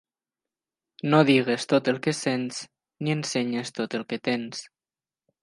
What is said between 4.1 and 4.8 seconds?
que tens.